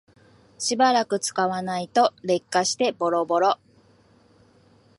[0.57, 3.59] しばらく使わないと劣化してボロボロ